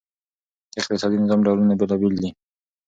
د 0.71 0.73
اقتصادي 0.81 1.17
نظام 1.23 1.39
ډولونه 1.45 1.73
بېلابیل 1.79 2.13
دي. 2.21 2.29